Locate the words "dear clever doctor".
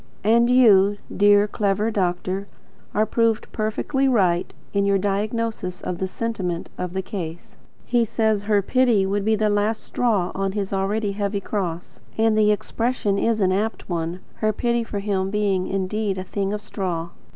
1.15-2.47